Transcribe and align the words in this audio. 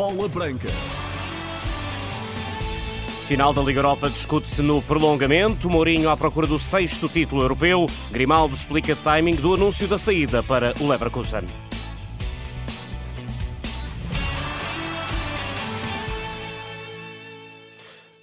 Bola 0.00 0.30
Branca. 0.30 0.70
Final 3.28 3.52
da 3.52 3.60
Liga 3.60 3.80
Europa 3.80 4.08
discute-se 4.08 4.62
no 4.62 4.80
prolongamento. 4.80 5.68
Mourinho 5.68 6.08
à 6.08 6.16
procura 6.16 6.46
do 6.46 6.58
sexto 6.58 7.06
título 7.06 7.42
europeu. 7.42 7.86
Grimaldo 8.10 8.54
explica 8.54 8.96
timing 8.96 9.34
do 9.34 9.52
anúncio 9.52 9.86
da 9.86 9.98
saída 9.98 10.42
para 10.42 10.72
o 10.80 10.88
Leverkusen. 10.88 11.44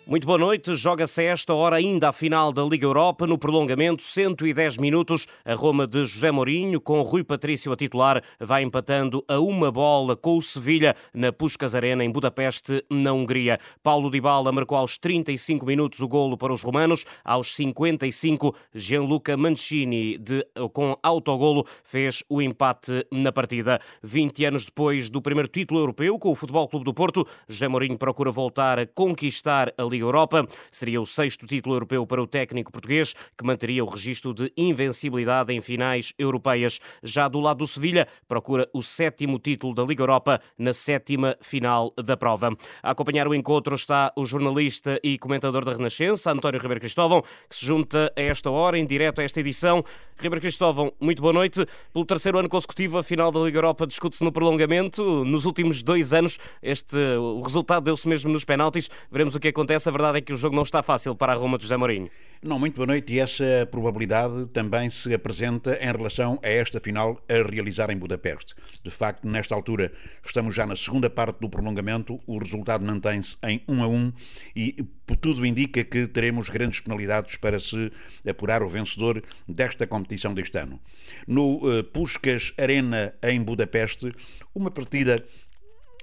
Muito 0.10 0.26
boa 0.26 0.40
noite. 0.40 0.74
Joga-se 0.74 1.26
esta 1.26 1.54
hora 1.54 1.76
ainda 1.76 2.08
a 2.08 2.14
final 2.14 2.54
da 2.54 2.64
Liga 2.64 2.86
Europa, 2.86 3.28
no 3.28 3.38
prolongamento, 3.38 4.02
110 4.02 4.78
minutos. 4.78 5.28
A 5.44 5.54
Roma 5.54 5.86
de 5.86 6.06
José 6.06 6.32
Mourinho, 6.32 6.80
com 6.80 7.02
Rui 7.02 7.26
Patrício 7.26 7.74
a 7.74 7.76
titular, 7.76 8.24
vai 8.40 8.64
empatando 8.64 9.22
a 9.28 9.38
uma 9.38 9.70
bola 9.70 10.16
com 10.16 10.38
o 10.38 10.42
Sevilha 10.42 10.96
na 11.14 11.34
Puskas 11.34 11.76
Arena, 11.76 12.06
em 12.06 12.10
Budapeste, 12.10 12.86
na 12.90 13.12
Hungria. 13.12 13.60
Paulo 13.84 14.10
Dybala 14.10 14.50
marcou 14.50 14.78
aos 14.78 14.98
35 14.98 15.66
minutos 15.66 16.00
o 16.00 16.08
golo 16.08 16.38
para 16.38 16.54
os 16.54 16.64
romanos. 16.64 17.06
Aos 17.26 17.54
55, 17.54 18.56
Gianluca 18.74 19.36
Mancini, 19.36 20.18
de, 20.18 20.42
com 20.72 20.98
autogolo, 21.04 21.68
fez 21.84 22.24
o 22.30 22.42
empate 22.42 23.06
na 23.12 23.34
partida. 23.34 23.78
20 24.02 24.46
anos 24.46 24.64
depois 24.64 25.10
do 25.10 25.22
primeiro 25.22 25.50
título 25.50 25.82
europeu 25.82 26.18
com 26.18 26.32
o 26.32 26.36
Futebol 26.36 26.70
Clube 26.70 26.86
do 26.86 26.94
Porto, 26.94 27.28
José 27.46 27.68
Mourinho 27.68 27.98
procura 27.98 28.32
voltar 28.32 28.80
a 28.80 28.88
conquistar 28.88 29.74
a 29.78 29.84
Liga 29.84 29.97
Liga 29.98 30.06
Europa. 30.06 30.48
Seria 30.72 31.02
o 31.02 31.06
sexto 31.06 31.46
título 31.46 31.76
europeu 31.76 32.06
para 32.06 32.22
o 32.22 32.28
técnico 32.28 32.72
português, 32.72 33.14
que 33.38 33.44
manteria 33.44 33.84
o 33.84 33.90
registro 33.90 34.34
de 34.34 34.52
invencibilidade 34.56 35.54
em 35.54 35.60
finais 35.60 36.14
europeias. 36.18 36.80
Já 37.04 37.28
do 37.28 37.40
lado 37.40 37.58
do 37.58 37.68
Sevilha, 37.68 38.08
procura 38.28 38.70
o 38.74 38.82
sétimo 38.82 39.40
título 39.40 39.74
da 39.74 39.84
Liga 39.84 40.04
Europa 40.04 40.40
na 40.58 40.74
sétima 40.74 41.36
final 41.42 41.94
da 42.04 42.16
prova. 42.16 42.56
A 42.84 42.92
acompanhar 42.92 43.28
o 43.28 43.36
encontro 43.36 43.76
está 43.76 44.14
o 44.16 44.26
jornalista 44.26 45.00
e 45.04 45.18
comentador 45.18 45.66
da 45.66 45.74
Renascença, 45.74 46.32
António 46.32 46.62
Ribeiro 46.62 46.82
Cristóvão, 46.82 47.22
que 47.50 47.56
se 47.56 47.66
junta 47.66 48.12
a 48.16 48.22
esta 48.22 48.50
hora, 48.50 48.78
em 48.78 48.86
direto 48.86 49.20
a 49.20 49.24
esta 49.24 49.40
edição. 49.40 49.84
Ribeiro 50.20 50.42
Cristóvão, 50.42 50.92
muito 51.00 51.22
boa 51.22 51.32
noite. 51.32 51.64
Pelo 51.94 52.04
terceiro 52.04 52.40
ano 52.40 52.50
consecutivo, 52.50 52.98
a 52.98 53.04
final 53.04 53.32
da 53.32 53.40
Liga 53.40 53.60
Europa 53.60 53.86
discute-se 53.86 54.24
no 54.24 54.32
prolongamento. 54.32 55.24
Nos 55.24 55.46
últimos 55.46 55.84
dois 55.84 56.12
anos, 56.12 56.40
este, 56.62 56.98
o 56.98 57.40
resultado 57.42 57.84
deu-se 57.84 58.08
mesmo 58.10 58.32
nos 58.32 58.44
penaltis. 58.44 58.90
Veremos 59.12 59.36
o 59.36 59.40
que 59.40 59.50
acontece 59.50 59.88
a 59.88 59.92
verdade 59.92 60.18
é 60.18 60.22
que 60.22 60.34
o 60.34 60.36
jogo 60.36 60.56
não 60.56 60.64
está 60.64 60.82
fácil 60.82 61.16
para 61.16 61.34
a 61.34 61.36
Roma 61.36 61.58
de 61.58 61.66
José 61.66 61.78
Mourinho. 61.78 62.10
Não, 62.42 62.58
muito 62.58 62.76
boa 62.76 62.88
noite. 62.88 63.14
E 63.14 63.20
essa 63.20 63.68
probabilidade 63.70 64.48
também 64.48 64.90
se 64.90 65.14
apresenta 65.14 65.78
em 65.82 65.92
relação 65.92 66.40
a 66.42 66.50
esta 66.50 66.80
final 66.80 67.22
a 67.30 67.48
realizar 67.48 67.92
em 67.92 67.98
Budapeste. 67.98 68.56
De 68.84 68.90
facto, 68.90 69.28
nesta 69.28 69.54
altura, 69.54 69.92
estamos 70.26 70.56
já 70.56 70.66
na 70.66 70.76
segunda 70.76 71.12
parte 71.12 71.40
do 71.40 71.50
prolongamento, 71.50 72.20
o 72.26 72.40
resultado 72.40 72.84
mantém-se 72.84 73.38
em 73.44 73.64
1 73.68 73.84
a 73.84 73.88
1 73.88 74.14
e 74.56 74.88
tudo 75.16 75.46
indica 75.46 75.84
que 75.84 76.08
teremos 76.08 76.50
grandes 76.50 76.82
penalidades 76.82 77.38
para 77.38 77.60
se 77.60 77.92
apurar 78.28 78.62
o 78.62 78.70
vencedor 78.70 79.24
desta 79.48 79.88
competição 79.88 80.34
deste 80.34 80.58
ano. 80.58 80.80
No 81.26 81.58
uh, 81.58 81.84
Puskas 81.84 82.54
Arena 82.58 83.14
em 83.24 83.42
Budapeste, 83.42 84.12
uma 84.54 84.70
partida 84.70 85.24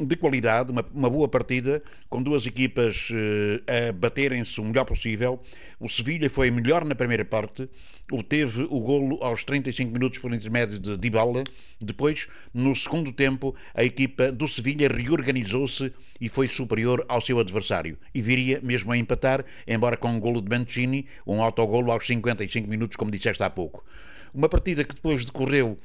de 0.00 0.16
qualidade, 0.16 0.72
uma, 0.72 0.84
uma, 0.92 1.08
boa 1.08 1.28
partida, 1.28 1.82
com 2.08 2.22
duas 2.22 2.46
equipas 2.46 3.10
uh, 3.10 3.88
a 3.88 3.92
baterem-se 3.92 4.60
o 4.60 4.64
melhor 4.64 4.84
possível. 4.84 5.40
O 5.78 5.88
Sevilha 5.88 6.28
foi 6.28 6.50
melhor 6.50 6.84
na 6.84 6.94
primeira 6.94 7.24
parte, 7.24 7.68
obteve 8.10 8.66
o 8.70 8.80
golo 8.80 9.22
aos 9.22 9.44
35 9.44 9.92
minutos 9.92 10.18
por 10.18 10.32
intermédio 10.32 10.78
de 10.78 10.96
Dybala. 10.96 11.44
Depois, 11.80 12.28
no 12.52 12.74
segundo 12.74 13.12
tempo, 13.12 13.54
a 13.74 13.84
equipa 13.84 14.32
do 14.32 14.48
Sevilha 14.48 14.88
reorganizou-se 14.88 15.92
e 16.20 16.28
foi 16.28 16.48
superior 16.48 17.04
ao 17.08 17.20
seu 17.20 17.38
adversário. 17.38 17.96
E 18.14 18.20
viria 18.20 18.60
mesmo 18.62 18.90
a 18.90 18.96
empatar, 18.96 19.44
embora 19.66 19.96
com 19.96 20.08
um 20.08 20.20
golo 20.20 20.40
de 20.40 20.48
Mancini, 20.48 21.06
um 21.26 21.42
autogolo 21.42 21.92
aos 21.92 22.06
55 22.06 22.68
minutos, 22.68 22.96
como 22.96 23.10
disseste 23.10 23.42
há 23.42 23.50
pouco. 23.50 23.84
Uma 24.32 24.48
partida 24.48 24.82
que 24.82 24.94
depois 24.94 25.24
decorreu 25.24 25.78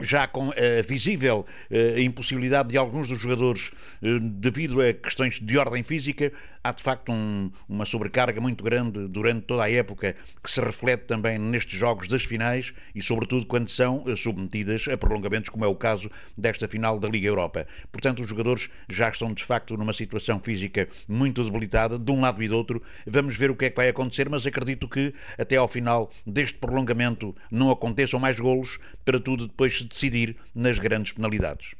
já 0.00 0.26
com 0.26 0.44
a 0.44 0.48
uh, 0.50 0.52
visível 0.86 1.46
uh, 1.70 1.98
impossibilidade 1.98 2.68
de 2.68 2.76
alguns 2.76 3.08
dos 3.08 3.18
jogadores, 3.20 3.70
uh, 4.02 4.20
devido 4.20 4.80
a 4.80 4.92
questões 4.92 5.40
de 5.40 5.58
ordem 5.58 5.82
física, 5.82 6.32
há 6.68 6.72
de 6.72 6.82
facto 6.82 7.10
um, 7.10 7.50
uma 7.66 7.86
sobrecarga 7.86 8.40
muito 8.40 8.62
grande 8.62 9.08
durante 9.08 9.46
toda 9.46 9.62
a 9.62 9.70
época 9.70 10.14
que 10.42 10.50
se 10.50 10.60
reflete 10.60 11.04
também 11.04 11.38
nestes 11.38 11.78
jogos 11.78 12.06
das 12.08 12.24
finais 12.24 12.74
e, 12.94 13.00
sobretudo, 13.00 13.46
quando 13.46 13.70
são 13.70 14.04
eh, 14.06 14.14
submetidas 14.14 14.86
a 14.86 14.96
prolongamentos, 14.96 15.48
como 15.48 15.64
é 15.64 15.68
o 15.68 15.74
caso 15.74 16.10
desta 16.36 16.68
final 16.68 16.98
da 16.98 17.08
Liga 17.08 17.26
Europa. 17.26 17.66
Portanto, 17.90 18.20
os 18.20 18.28
jogadores 18.28 18.68
já 18.88 19.08
estão 19.08 19.32
de 19.32 19.42
facto 19.42 19.76
numa 19.78 19.94
situação 19.94 20.38
física 20.40 20.86
muito 21.08 21.42
debilitada, 21.42 21.98
de 21.98 22.10
um 22.10 22.20
lado 22.20 22.42
e 22.42 22.48
do 22.48 22.56
outro. 22.56 22.82
Vamos 23.06 23.34
ver 23.34 23.50
o 23.50 23.56
que 23.56 23.64
é 23.64 23.70
que 23.70 23.76
vai 23.76 23.88
acontecer, 23.88 24.28
mas 24.28 24.46
acredito 24.46 24.86
que 24.88 25.14
até 25.38 25.56
ao 25.56 25.68
final 25.68 26.10
deste 26.26 26.58
prolongamento 26.58 27.34
não 27.50 27.70
aconteçam 27.70 28.20
mais 28.20 28.38
golos 28.38 28.78
para 29.06 29.18
tudo 29.18 29.46
depois 29.46 29.78
se 29.78 29.84
decidir 29.84 30.36
nas 30.54 30.78
grandes 30.78 31.12
penalidades. 31.12 31.74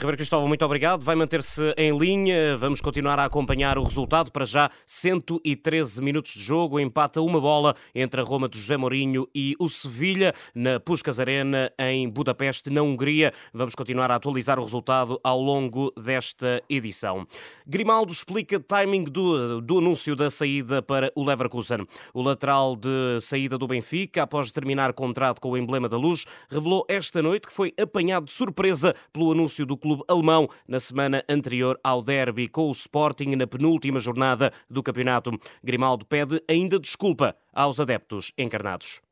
Ribeiro 0.00 0.16
Cristóvão, 0.16 0.48
muito 0.48 0.64
obrigado. 0.64 1.04
Vai 1.04 1.14
manter-se 1.14 1.74
em 1.76 1.94
linha. 1.94 2.56
Vamos 2.56 2.80
continuar 2.80 3.18
a 3.18 3.26
acompanhar 3.26 3.76
o 3.76 3.82
resultado. 3.82 4.32
Para 4.32 4.46
já, 4.46 4.70
113 4.86 6.02
minutos 6.02 6.32
de 6.32 6.42
jogo. 6.42 6.80
Empata 6.80 7.20
uma 7.20 7.38
bola 7.38 7.76
entre 7.94 8.18
a 8.18 8.24
Roma 8.24 8.48
de 8.48 8.58
José 8.58 8.78
Mourinho 8.78 9.28
e 9.34 9.54
o 9.58 9.68
Sevilha 9.68 10.32
na 10.54 10.80
Puskas 10.80 11.20
Arena, 11.20 11.70
em 11.78 12.08
Budapeste, 12.08 12.70
na 12.70 12.80
Hungria. 12.80 13.30
Vamos 13.52 13.74
continuar 13.74 14.10
a 14.10 14.14
atualizar 14.14 14.58
o 14.58 14.64
resultado 14.64 15.20
ao 15.22 15.38
longo 15.38 15.92
desta 16.02 16.62
edição. 16.66 17.26
Grimaldo 17.66 18.10
explica 18.10 18.58
timing 18.58 19.04
do, 19.04 19.60
do 19.60 19.80
anúncio 19.80 20.16
da 20.16 20.30
saída 20.30 20.80
para 20.80 21.12
o 21.14 21.22
Leverkusen. 21.22 21.86
O 22.14 22.22
lateral 22.22 22.74
de 22.74 23.20
saída 23.20 23.58
do 23.58 23.68
Benfica, 23.68 24.22
após 24.22 24.50
terminar 24.50 24.94
contrato 24.94 25.42
com 25.42 25.50
o 25.50 25.58
emblema 25.58 25.90
da 25.90 25.98
luz, 25.98 26.24
revelou 26.48 26.86
esta 26.88 27.20
noite 27.20 27.48
que 27.48 27.52
foi 27.52 27.74
apanhado 27.78 28.24
de 28.24 28.32
surpresa 28.32 28.94
pelo 29.12 29.30
anúncio 29.30 29.66
do 29.66 29.76
clube 29.76 29.89
clube 29.90 30.04
alemão 30.06 30.48
na 30.68 30.78
semana 30.78 31.24
anterior 31.28 31.78
ao 31.82 32.00
derby 32.00 32.48
com 32.48 32.68
o 32.68 32.70
Sporting 32.70 33.34
na 33.34 33.44
penúltima 33.44 33.98
jornada 33.98 34.52
do 34.68 34.84
campeonato. 34.84 35.32
Grimaldo 35.64 36.06
pede 36.06 36.40
ainda 36.48 36.78
desculpa 36.78 37.34
aos 37.52 37.80
adeptos 37.80 38.32
encarnados. 38.38 39.02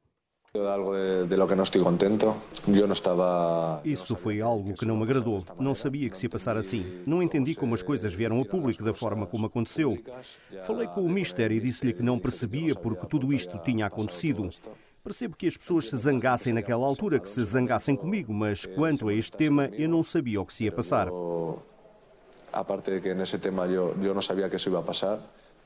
Isso 3.84 4.16
foi 4.16 4.40
algo 4.40 4.74
que 4.74 4.86
não 4.86 4.96
me 4.96 5.02
agradou. 5.02 5.40
Não 5.58 5.74
sabia 5.74 6.08
que 6.08 6.16
se 6.16 6.26
ia 6.26 6.30
passar 6.30 6.56
assim. 6.56 7.02
Não 7.04 7.22
entendi 7.22 7.54
como 7.56 7.74
as 7.74 7.82
coisas 7.82 8.14
vieram 8.14 8.40
a 8.40 8.44
público 8.44 8.84
da 8.84 8.94
forma 8.94 9.26
como 9.26 9.46
aconteceu. 9.46 9.98
Falei 10.64 10.86
com 10.86 11.02
o 11.02 11.08
Mister 11.08 11.50
e 11.50 11.60
disse-lhe 11.60 11.92
que 11.92 12.02
não 12.02 12.18
percebia 12.18 12.74
porque 12.74 13.06
tudo 13.06 13.32
isto 13.32 13.58
tinha 13.58 13.86
acontecido. 13.86 14.48
Percebo 15.08 15.36
que 15.38 15.46
as 15.46 15.56
pessoas 15.56 15.88
se 15.88 15.96
zangassem 15.96 16.52
naquela 16.52 16.84
altura, 16.84 17.18
que 17.18 17.30
se 17.30 17.42
zangassem 17.42 17.96
comigo, 17.96 18.30
mas 18.30 18.66
quanto 18.66 19.08
a 19.08 19.14
este 19.14 19.34
tema 19.34 19.70
eu 19.72 19.88
não 19.88 20.04
sabia 20.04 20.38
o 20.38 20.44
que 20.44 20.52
se 20.52 20.64
ia 20.64 20.70
passar. 20.70 21.08
A 22.52 22.62
parte 22.62 22.90
de 22.90 23.00
que 23.00 23.14
nesse 23.14 23.38
tema 23.38 23.66
eu, 23.66 23.96
eu 24.02 24.12
não 24.12 24.20
sabia 24.20 24.50
que 24.50 24.56
isso 24.56 24.68
ia 24.68 24.82
passar, 24.82 25.18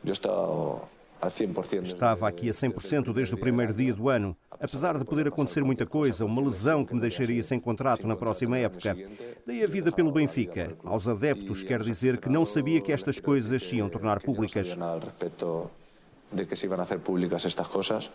eu 0.04 0.12
estava 0.12 0.82
a 1.20 1.28
100%. 1.28 1.82
Estava 1.86 2.28
aqui 2.28 2.50
a 2.50 2.52
100% 2.52 3.12
desde 3.12 3.34
o 3.34 3.38
primeiro 3.38 3.74
dia 3.74 3.92
do 3.92 4.08
ano. 4.08 4.36
Apesar 4.60 4.96
de 4.96 5.04
poder 5.04 5.26
acontecer 5.26 5.64
muita 5.64 5.86
coisa, 5.86 6.24
uma 6.24 6.40
lesão 6.40 6.84
que 6.84 6.94
me 6.94 7.00
deixaria 7.00 7.42
sem 7.42 7.58
contrato 7.58 8.06
na 8.06 8.14
próxima 8.14 8.56
época. 8.58 8.96
Dei 9.44 9.64
a 9.64 9.66
vida 9.66 9.90
pelo 9.90 10.12
Benfica. 10.12 10.76
Aos 10.84 11.08
adeptos 11.08 11.64
quer 11.64 11.80
dizer 11.80 12.18
que 12.18 12.28
não 12.28 12.46
sabia 12.46 12.80
que 12.80 12.92
estas 12.92 13.18
coisas 13.18 13.60
se 13.60 13.74
iam 13.74 13.88
tornar 13.88 14.22
públicas 14.22 14.78
de 16.32 16.46
que 16.46 16.56
se 16.56 16.66
iam 16.66 16.80
a 16.80 16.86
fazer 16.86 17.00
públicas 17.00 17.44
estas 17.44 17.68
coisas. 17.68 18.10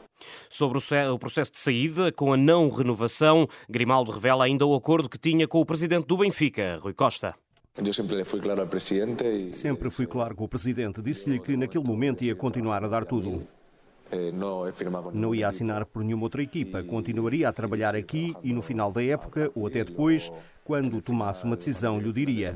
Sobre 0.49 0.79
o 0.79 1.19
processo 1.19 1.51
de 1.51 1.59
saída, 1.59 2.11
com 2.11 2.33
a 2.33 2.37
não 2.37 2.69
renovação, 2.69 3.47
Grimaldo 3.69 4.11
revela 4.11 4.45
ainda 4.45 4.65
o 4.65 4.75
acordo 4.75 5.09
que 5.09 5.19
tinha 5.19 5.47
com 5.47 5.61
o 5.61 5.65
presidente 5.65 6.07
do 6.07 6.17
Benfica, 6.17 6.79
Rui 6.81 6.93
Costa. 6.93 7.35
Eu 7.77 7.93
sempre 7.93 8.23
fui 8.25 8.41
claro 8.41 8.61
ao 8.61 8.67
presidente. 8.67 9.23
E... 9.23 9.53
Sempre 9.53 9.89
fui 9.91 10.07
claro 10.07 10.35
com 10.35 10.45
o 10.45 10.47
presidente. 10.47 10.99
Disse-lhe 11.01 11.39
que 11.39 11.55
naquele 11.55 11.83
momento 11.83 12.23
ia 12.23 12.35
continuar 12.35 12.83
a 12.83 12.87
dar 12.87 13.05
tudo. 13.05 13.47
Eh, 14.11 14.31
não 15.13 15.35
ia 15.35 15.47
assinar 15.47 15.85
por 15.85 16.03
nenhuma 16.03 16.23
outra 16.23 16.41
equipa. 16.41 16.83
Continuaria 16.83 17.49
a 17.49 17.53
trabalhar 17.53 17.95
aqui 17.95 18.33
e 18.41 18.53
no 18.53 18.61
final 18.61 18.91
da 18.91 19.03
época, 19.03 19.51
ou 19.53 19.67
até 19.67 19.83
depois, 19.83 20.31
quando 20.63 21.01
tomasse 21.01 21.43
uma 21.43 21.55
decisão, 21.55 21.99
lhe 21.99 22.11
diria. 22.11 22.55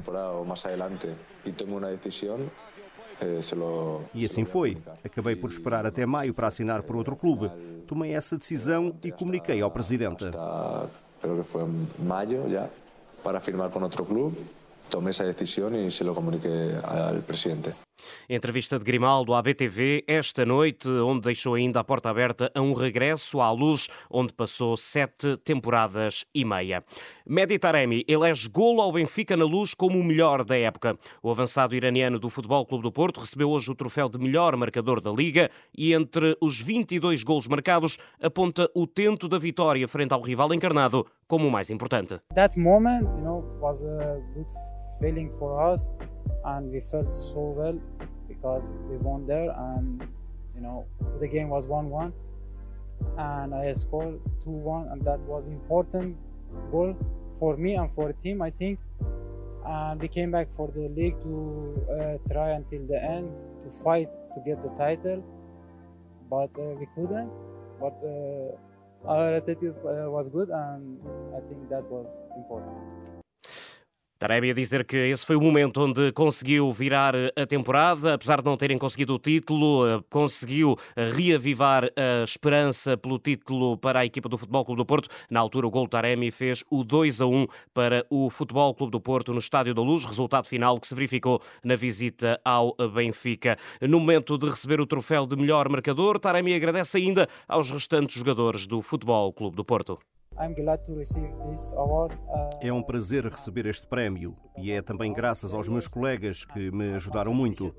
E 4.13 4.25
assim 4.25 4.45
foi. 4.45 4.77
Acabei 5.03 5.35
por 5.35 5.49
esperar 5.49 5.85
até 5.85 6.05
maio 6.05 6.33
para 6.33 6.47
assinar 6.47 6.81
por 6.83 6.95
outro 6.95 7.15
clube. 7.15 7.51
Tomei 7.87 8.13
essa 8.13 8.37
decisão 8.37 8.95
e 9.03 9.11
comuniquei 9.11 9.61
ao 9.61 9.69
presidente. 9.69 10.25
Creo 11.21 11.37
que 11.37 11.43
foi 11.43 11.63
em 11.63 11.87
maio 12.03 12.49
já 12.49 12.67
para 13.23 13.39
firmar 13.39 13.69
com 13.69 13.81
outro 13.81 14.03
clube. 14.03 14.37
Tomei 14.89 15.11
essa 15.11 15.31
decisão 15.31 15.73
e 15.73 15.91
se 15.91 16.03
lo 16.03 16.13
comuniquei 16.13 16.75
ao 16.83 17.21
presidente. 17.21 17.73
Entrevista 18.29 18.77
de 18.77 18.85
Grimaldo 18.85 19.33
à 19.33 19.41
BTV 19.41 20.03
esta 20.07 20.45
noite, 20.45 20.87
onde 20.89 21.21
deixou 21.21 21.55
ainda 21.55 21.79
a 21.79 21.83
porta 21.83 22.09
aberta 22.09 22.51
a 22.53 22.61
um 22.61 22.73
regresso 22.73 23.41
à 23.41 23.51
luz, 23.51 23.89
onde 24.09 24.33
passou 24.33 24.75
sete 24.77 25.37
temporadas 25.37 26.25
e 26.33 26.45
meia. 26.45 26.83
Mehdi 27.25 27.57
Taremi 27.59 28.03
elege 28.07 28.49
golo 28.49 28.81
ao 28.81 28.91
Benfica 28.91 29.37
na 29.37 29.45
luz 29.45 29.73
como 29.73 29.99
o 29.99 30.03
melhor 30.03 30.43
da 30.43 30.57
época. 30.57 30.97
O 31.21 31.31
avançado 31.31 31.75
iraniano 31.75 32.19
do 32.19 32.29
Futebol 32.29 32.65
Clube 32.65 32.83
do 32.83 32.91
Porto 32.91 33.19
recebeu 33.19 33.49
hoje 33.49 33.71
o 33.71 33.75
troféu 33.75 34.09
de 34.09 34.17
melhor 34.17 34.55
marcador 34.55 35.01
da 35.01 35.11
Liga 35.11 35.49
e 35.77 35.93
entre 35.93 36.35
os 36.41 36.59
22 36.59 37.23
golos 37.23 37.47
marcados 37.47 37.97
aponta 38.21 38.69
o 38.75 38.85
tento 38.85 39.27
da 39.27 39.39
vitória 39.39 39.87
frente 39.87 40.13
ao 40.13 40.21
rival 40.21 40.53
encarnado 40.53 41.05
como 41.27 41.47
o 41.47 41.51
mais 41.51 41.69
importante. 41.69 42.19
That 42.35 42.59
moment, 42.59 43.03
you 43.03 43.23
know, 43.23 43.43
was 43.61 43.83
a 43.83 44.19
good 44.33 44.47
feeling 44.99 45.31
for 45.39 45.73
us 45.73 45.89
and 46.45 46.71
we 46.71 46.79
felt 46.79 47.13
so 47.13 47.53
well 47.57 47.79
because 48.27 48.71
we 48.89 48.97
won 48.97 49.25
there 49.25 49.51
and 49.51 50.07
you 50.55 50.61
know 50.61 50.85
the 51.19 51.27
game 51.27 51.49
was 51.49 51.67
1-1 51.67 52.11
and 53.17 53.53
I 53.53 53.73
scored 53.73 54.19
2-1 54.45 54.91
and 54.91 55.01
that 55.05 55.19
was 55.21 55.47
important 55.47 56.17
goal 56.71 56.95
for 57.39 57.57
me 57.57 57.75
and 57.75 57.89
for 57.95 58.07
the 58.07 58.13
team 58.13 58.41
I 58.41 58.51
think. 58.51 58.79
And 59.65 60.01
we 60.01 60.07
came 60.07 60.31
back 60.31 60.47
for 60.57 60.71
the 60.75 60.89
league 60.89 61.21
to 61.21 61.33
uh, 61.91 62.33
try 62.33 62.49
until 62.51 62.85
the 62.87 63.01
end 63.03 63.31
to 63.63 63.79
fight 63.83 64.09
to 64.35 64.41
get 64.45 64.61
the 64.63 64.69
title. 64.77 65.23
But 66.29 66.49
uh, 66.57 66.73
we 66.79 66.87
couldn't. 66.95 67.31
But 67.79 67.97
uh, 68.03 69.07
our 69.07 69.35
attitude 69.35 69.75
uh, 69.85 70.09
was 70.09 70.29
good 70.29 70.49
and 70.49 70.99
I 71.35 71.39
think 71.47 71.69
that 71.69 71.83
was 71.91 72.19
important. 72.37 73.20
Taremi 74.21 74.51
a 74.51 74.53
dizer 74.53 74.85
que 74.85 74.95
esse 74.95 75.25
foi 75.25 75.35
o 75.35 75.41
momento 75.41 75.81
onde 75.81 76.11
conseguiu 76.11 76.71
virar 76.71 77.15
a 77.35 77.43
temporada, 77.47 78.13
apesar 78.13 78.37
de 78.37 78.45
não 78.45 78.55
terem 78.55 78.77
conseguido 78.77 79.15
o 79.15 79.17
título, 79.17 79.83
eh, 79.87 79.99
conseguiu 80.11 80.77
reavivar 80.95 81.85
a 81.85 82.23
esperança 82.23 82.95
pelo 82.95 83.17
título 83.17 83.79
para 83.79 84.01
a 84.01 84.05
equipa 84.05 84.29
do 84.29 84.37
Futebol 84.37 84.63
Clube 84.63 84.77
do 84.77 84.85
Porto. 84.85 85.09
Na 85.27 85.39
altura, 85.39 85.65
o 85.65 85.71
gol 85.71 85.87
Taremi 85.87 86.29
fez 86.29 86.63
o 86.69 86.83
2 86.83 87.19
a 87.19 87.25
1 87.25 87.47
para 87.73 88.05
o 88.11 88.29
Futebol 88.29 88.75
Clube 88.75 88.91
do 88.91 89.01
Porto 89.01 89.33
no 89.33 89.39
Estádio 89.39 89.73
da 89.73 89.81
Luz, 89.81 90.05
resultado 90.05 90.45
final 90.45 90.79
que 90.79 90.87
se 90.87 90.93
verificou 90.93 91.41
na 91.63 91.75
visita 91.75 92.39
ao 92.45 92.75
Benfica. 92.93 93.57
No 93.81 93.99
momento 93.99 94.37
de 94.37 94.47
receber 94.47 94.79
o 94.79 94.85
troféu 94.85 95.25
de 95.25 95.35
melhor 95.35 95.67
marcador, 95.67 96.19
Taremi 96.19 96.53
agradece 96.53 96.99
ainda 96.99 97.27
aos 97.47 97.71
restantes 97.71 98.17
jogadores 98.17 98.67
do 98.67 98.83
Futebol 98.83 99.33
Clube 99.33 99.55
do 99.55 99.65
Porto. 99.65 99.97
Uh, 102.27 102.49
é 102.61 102.71
um 102.73 102.81
prazer 102.81 103.25
receber 103.25 103.65
este 103.65 103.85
prémio 103.85 104.33
e 104.57 104.71
é 104.71 104.81
também 104.81 105.13
graças 105.13 105.53
aos 105.53 105.67
meus 105.67 105.87
colegas 105.87 106.45
que 106.45 106.71
me 106.71 106.93
ajudaram 106.93 107.33
muito. 107.33 107.75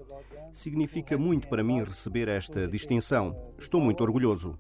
Significa 0.52 1.18
muito 1.18 1.48
para 1.48 1.64
mim 1.64 1.82
receber 1.82 2.28
esta 2.28 2.68
distinção. 2.68 3.34
Estou 3.58 3.80
muito 3.80 4.02
orgulhoso. 4.02 4.58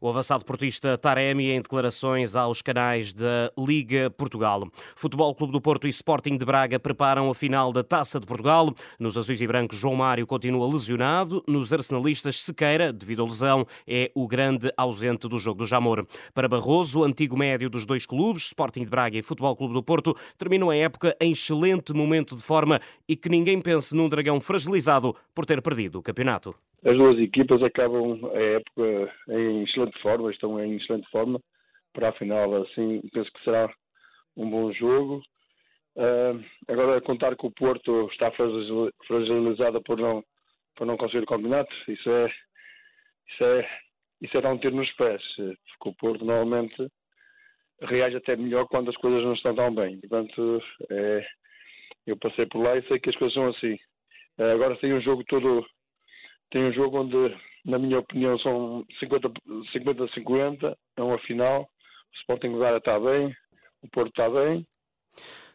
O 0.00 0.08
avançado 0.08 0.44
portista 0.44 0.96
Taremi 0.96 1.50
em 1.50 1.60
declarações 1.60 2.36
aos 2.36 2.62
canais 2.62 3.12
da 3.12 3.50
Liga 3.58 4.10
Portugal. 4.10 4.68
Futebol 4.94 5.34
Clube 5.34 5.52
do 5.52 5.60
Porto 5.60 5.86
e 5.86 5.90
Sporting 5.90 6.36
de 6.36 6.44
Braga 6.44 6.78
preparam 6.78 7.30
a 7.30 7.34
final 7.34 7.72
da 7.72 7.82
Taça 7.82 8.20
de 8.20 8.26
Portugal. 8.26 8.72
Nos 8.98 9.16
azuis 9.16 9.40
e 9.40 9.46
brancos, 9.46 9.78
João 9.78 9.96
Mário 9.96 10.26
continua 10.26 10.70
lesionado. 10.70 11.42
Nos 11.46 11.72
arsenalistas, 11.72 12.42
Sequeira, 12.42 12.92
devido 12.92 13.22
à 13.22 13.26
lesão, 13.26 13.66
é 13.86 14.10
o 14.14 14.26
grande 14.26 14.72
ausente 14.76 15.28
do 15.28 15.38
jogo 15.38 15.58
do 15.58 15.66
Jamor. 15.66 16.06
Para 16.32 16.48
Barroso, 16.48 17.02
antigo 17.02 17.36
médio 17.36 17.68
dos 17.68 17.84
dois 17.84 18.06
clubes, 18.06 18.44
Sporting 18.44 18.84
de 18.84 18.90
Braga 18.90 19.18
e 19.18 19.22
Futebol 19.22 19.56
Clube 19.56 19.74
do 19.74 19.82
Porto, 19.82 20.14
terminam 20.36 20.70
a 20.70 20.76
época 20.76 21.16
em 21.20 21.32
excelente 21.32 21.92
momento 21.92 22.36
de 22.36 22.42
forma 22.42 22.80
e 23.08 23.16
que 23.16 23.28
ninguém 23.28 23.60
pense 23.60 23.94
num 23.94 24.08
dragão 24.08 24.40
fragilizado 24.40 25.14
por 25.34 25.44
ter 25.44 25.60
perdido 25.60 25.98
o 25.98 26.02
campeonato 26.02 26.54
as 26.84 26.96
duas 26.96 27.18
equipas 27.18 27.62
acabam 27.62 28.20
a 28.32 28.38
época 28.38 29.14
em 29.28 29.64
excelente 29.64 29.98
forma, 30.00 30.30
estão 30.30 30.62
em 30.62 30.76
excelente 30.76 31.08
forma 31.10 31.40
para 31.92 32.10
a 32.10 32.12
final, 32.12 32.62
assim 32.62 33.00
penso 33.12 33.32
que 33.32 33.44
será 33.44 33.72
um 34.36 34.48
bom 34.48 34.72
jogo. 34.72 35.22
Uh, 35.96 36.44
agora 36.68 37.00
contar 37.00 37.36
que 37.36 37.46
o 37.46 37.50
Porto 37.50 38.08
está 38.12 38.30
fragilizado 39.06 39.82
por 39.82 39.98
não 39.98 40.24
por 40.76 40.86
não 40.86 40.96
conseguir 40.96 41.24
o 41.24 41.26
campeonato, 41.26 41.74
isso 41.88 42.08
é 42.08 42.32
isso 43.28 43.44
é 43.44 43.68
isso 44.22 44.38
é 44.38 44.40
dar 44.40 44.52
um 44.52 44.58
tiro 44.58 44.76
nos 44.76 44.90
pés, 44.92 45.22
porque 45.34 45.88
o 45.88 45.94
Porto 45.94 46.24
normalmente 46.24 46.88
reage 47.82 48.16
até 48.16 48.36
melhor 48.36 48.66
quando 48.68 48.90
as 48.90 48.96
coisas 48.96 49.24
não 49.24 49.34
estão 49.34 49.54
tão 49.54 49.74
bem. 49.74 50.00
Portanto, 50.00 50.62
é, 50.90 51.26
eu 52.06 52.16
passei 52.16 52.46
por 52.46 52.62
lá 52.62 52.76
e 52.76 52.86
sei 52.86 52.98
que 52.98 53.10
as 53.10 53.16
coisas 53.16 53.34
são 53.34 53.48
assim. 53.48 53.74
Uh, 54.38 54.52
agora 54.54 54.76
tem 54.76 54.92
um 54.94 55.00
jogo 55.00 55.24
todo 55.24 55.66
tem 56.50 56.64
um 56.64 56.72
jogo 56.72 57.00
onde, 57.00 57.36
na 57.64 57.78
minha 57.78 57.98
opinião, 57.98 58.38
são 58.38 58.84
50-50, 59.00 60.76
é 60.96 61.02
uma 61.02 61.18
final. 61.20 61.62
O 61.62 62.16
Sporting 62.20 62.58
Gara 62.58 62.78
está 62.78 62.98
bem, 62.98 63.34
o 63.82 63.88
Porto 63.88 64.08
está 64.08 64.28
bem, 64.30 64.66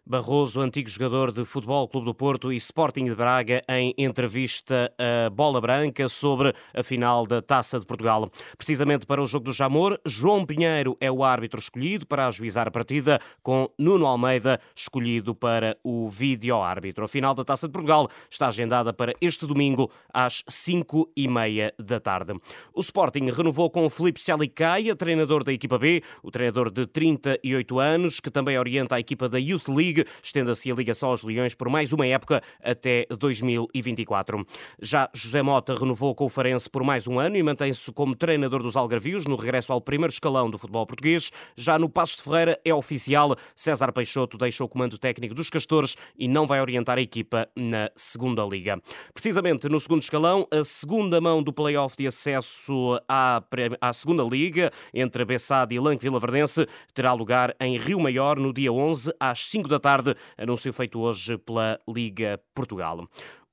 Barroso, 0.05 0.59
antigo 0.59 0.89
jogador 0.89 1.31
de 1.31 1.45
Futebol 1.45 1.87
Clube 1.87 2.07
do 2.07 2.13
Porto 2.13 2.51
e 2.51 2.57
Sporting 2.57 3.05
de 3.05 3.15
Braga, 3.15 3.63
em 3.69 3.93
entrevista 3.97 4.93
a 4.97 5.29
Bola 5.29 5.61
Branca 5.61 6.09
sobre 6.09 6.53
a 6.73 6.83
final 6.83 7.25
da 7.25 7.41
Taça 7.41 7.79
de 7.79 7.85
Portugal. 7.85 8.29
Precisamente 8.57 9.05
para 9.05 9.23
o 9.23 9.25
jogo 9.25 9.45
do 9.45 9.53
Jamor, 9.53 9.97
João 10.05 10.45
Pinheiro 10.45 10.97
é 10.99 11.09
o 11.09 11.23
árbitro 11.23 11.57
escolhido 11.57 12.05
para 12.05 12.27
ajuizar 12.27 12.67
a 12.67 12.71
partida, 12.71 13.17
com 13.41 13.69
Nuno 13.79 14.05
Almeida 14.05 14.59
escolhido 14.75 15.33
para 15.33 15.77
o 15.81 16.09
vídeo-árbitro. 16.09 17.05
A 17.05 17.07
final 17.07 17.33
da 17.33 17.45
Taça 17.45 17.67
de 17.67 17.71
Portugal 17.71 18.09
está 18.29 18.49
agendada 18.49 18.91
para 18.91 19.13
este 19.21 19.47
domingo 19.47 19.89
às 20.13 20.43
5 20.49 21.11
e 21.15 21.29
meia 21.29 21.73
da 21.79 22.01
tarde. 22.01 22.33
O 22.73 22.81
Sporting 22.81 23.31
renovou 23.31 23.69
com 23.69 23.89
Felipe 23.89 24.21
Salicaia, 24.21 24.97
treinador 24.97 25.45
da 25.45 25.53
equipa 25.53 25.79
B, 25.79 26.03
o 26.21 26.29
treinador 26.29 26.69
de 26.69 26.85
38 26.85 27.79
anos, 27.79 28.19
que 28.19 28.29
também 28.29 28.59
orienta 28.59 28.95
a 28.95 28.99
equipa 28.99 29.29
da 29.29 29.39
Youth 29.39 29.69
League 29.69 29.92
League. 29.93 30.05
Estenda-se 30.21 30.71
a 30.71 30.75
ligação 30.75 31.09
aos 31.09 31.23
Leões 31.23 31.53
por 31.53 31.69
mais 31.69 31.93
uma 31.93 32.05
época 32.07 32.41
até 32.61 33.05
2024. 33.17 34.45
Já 34.81 35.09
José 35.13 35.41
Mota 35.41 35.77
renovou 35.77 36.15
com 36.15 36.25
o 36.25 36.29
Farense 36.29 36.69
por 36.69 36.83
mais 36.83 37.07
um 37.07 37.19
ano 37.19 37.37
e 37.37 37.43
mantém-se 37.43 37.91
como 37.91 38.15
treinador 38.15 38.63
dos 38.63 38.75
Algarvios 38.75 39.25
no 39.25 39.35
regresso 39.35 39.71
ao 39.71 39.79
primeiro 39.79 40.11
escalão 40.11 40.49
do 40.49 40.57
futebol 40.57 40.85
português. 40.85 41.31
Já 41.55 41.77
no 41.77 41.87
Passo 41.87 42.17
de 42.17 42.23
Ferreira 42.23 42.59
é 42.65 42.73
oficial. 42.73 43.35
César 43.55 43.91
Peixoto 43.91 44.37
deixa 44.37 44.63
o 44.63 44.67
comando 44.67 44.97
técnico 44.97 45.35
dos 45.35 45.49
Castores 45.49 45.95
e 46.17 46.27
não 46.27 46.47
vai 46.47 46.59
orientar 46.59 46.97
a 46.97 47.01
equipa 47.01 47.47
na 47.55 47.91
segunda 47.95 48.43
liga. 48.43 48.81
Precisamente 49.13 49.69
no 49.69 49.79
segundo 49.79 50.01
escalão, 50.01 50.47
a 50.51 50.63
segunda 50.63 51.21
mão 51.21 51.43
do 51.43 51.53
play-off 51.53 51.95
de 51.95 52.07
acesso 52.07 52.99
à, 53.07 53.43
à 53.79 53.93
segunda 53.93 54.23
liga 54.23 54.71
entre 54.93 55.23
Bessade 55.25 55.75
e 55.75 55.79
Lanque 55.79 56.03
Vila 56.03 56.19
Verdense 56.19 56.65
terá 56.93 57.13
lugar 57.13 57.55
em 57.59 57.77
Rio 57.77 57.99
Maior 57.99 58.39
no 58.39 58.53
dia 58.53 58.71
11 58.71 59.11
às 59.19 59.45
5 59.47 59.67
da 59.67 59.79
tarde, 59.83 60.15
anúncio 60.37 60.71
feito 60.71 60.97
hoje 60.97 61.37
pela 61.37 61.77
Liga 61.85 62.39
Portugal. 62.55 63.05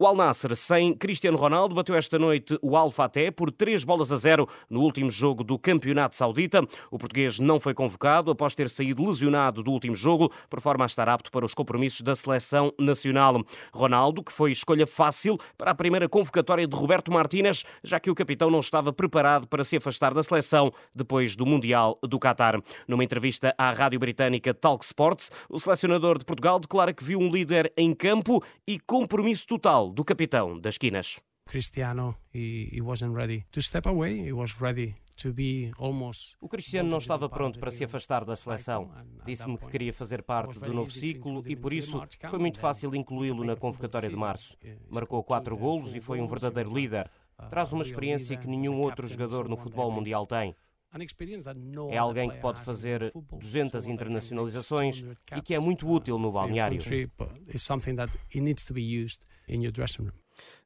O 0.02 0.06
Al 0.06 0.16
Nasser, 0.16 0.56
sem 0.56 0.94
Cristiano 0.94 1.36
Ronaldo, 1.36 1.74
bateu 1.74 1.94
esta 1.94 2.18
noite 2.18 2.58
o 2.62 2.74
Al 2.74 2.90
Fateh 2.90 3.30
por 3.30 3.52
três 3.52 3.84
bolas 3.84 4.10
a 4.10 4.16
zero 4.16 4.48
no 4.70 4.80
último 4.80 5.10
jogo 5.10 5.44
do 5.44 5.58
Campeonato 5.58 6.16
Saudita. 6.16 6.66
O 6.90 6.96
português 6.96 7.38
não 7.38 7.60
foi 7.60 7.74
convocado 7.74 8.30
após 8.30 8.54
ter 8.54 8.70
saído 8.70 9.04
lesionado 9.04 9.62
do 9.62 9.70
último 9.70 9.94
jogo, 9.94 10.32
por 10.48 10.58
forma 10.58 10.86
a 10.86 10.86
estar 10.86 11.06
apto 11.06 11.30
para 11.30 11.44
os 11.44 11.52
compromissos 11.52 12.00
da 12.00 12.16
seleção 12.16 12.72
nacional. 12.80 13.44
Ronaldo, 13.74 14.24
que 14.24 14.32
foi 14.32 14.52
escolha 14.52 14.86
fácil 14.86 15.36
para 15.58 15.72
a 15.72 15.74
primeira 15.74 16.08
convocatória 16.08 16.66
de 16.66 16.74
Roberto 16.74 17.12
Martínez, 17.12 17.66
já 17.84 18.00
que 18.00 18.10
o 18.10 18.14
capitão 18.14 18.50
não 18.50 18.60
estava 18.60 18.94
preparado 18.94 19.46
para 19.48 19.64
se 19.64 19.76
afastar 19.76 20.14
da 20.14 20.22
seleção 20.22 20.72
depois 20.94 21.36
do 21.36 21.44
Mundial 21.44 21.98
do 22.02 22.18
Qatar. 22.18 22.58
Numa 22.88 23.04
entrevista 23.04 23.54
à 23.58 23.70
rádio 23.70 24.00
britânica 24.00 24.54
Talk 24.54 24.82
Sports, 24.82 25.30
o 25.50 25.60
selecionador 25.60 26.19
de 26.20 26.24
Portugal 26.24 26.60
declara 26.60 26.94
que 26.94 27.02
viu 27.02 27.18
um 27.18 27.30
líder 27.30 27.72
em 27.76 27.92
campo 27.94 28.42
e 28.66 28.78
compromisso 28.78 29.46
total 29.46 29.90
do 29.90 30.04
capitão 30.04 30.58
das 30.60 30.78
Quinas. 30.78 31.20
Cristiano, 31.46 32.14
he, 32.32 32.68
he 32.72 32.80
wasn't 32.80 33.16
ready 33.16 33.44
to 33.50 33.60
step 33.60 33.88
away. 33.88 34.28
He 34.28 34.32
was 34.32 34.60
ready 34.60 34.94
o 36.40 36.48
Cristiano 36.48 36.88
não 36.88 36.96
estava 36.96 37.28
pronto 37.28 37.58
para 37.58 37.70
se 37.70 37.84
afastar 37.84 38.24
da 38.24 38.34
seleção. 38.34 38.90
Disse-me 39.26 39.58
que 39.58 39.68
queria 39.68 39.92
fazer 39.92 40.22
parte 40.22 40.58
do 40.58 40.72
novo 40.72 40.90
ciclo 40.90 41.42
e, 41.46 41.54
por 41.54 41.74
isso, 41.74 42.02
foi 42.30 42.38
muito 42.38 42.58
fácil 42.58 42.94
incluí-lo 42.94 43.44
na 43.44 43.54
convocatória 43.54 44.08
de 44.08 44.16
março. 44.16 44.56
Marcou 44.88 45.22
quatro 45.22 45.56
golos 45.56 45.94
e 45.94 46.00
foi 46.00 46.20
um 46.22 46.26
verdadeiro 46.26 46.72
líder. 46.72 47.10
Traz 47.50 47.70
uma 47.72 47.82
experiência 47.82 48.36
que 48.36 48.46
nenhum 48.46 48.80
outro 48.80 49.06
jogador 49.06 49.46
no 49.46 49.56
futebol 49.58 49.90
mundial 49.90 50.26
tem. 50.26 50.54
É 51.90 51.96
alguém 51.98 52.30
que 52.30 52.38
pode 52.38 52.60
fazer 52.62 53.12
200 53.32 53.86
internacionalizações 53.86 55.04
e 55.36 55.40
que 55.40 55.54
é 55.54 55.58
muito 55.58 55.88
útil 55.88 56.18
no 56.18 56.32
balneário. 56.32 56.80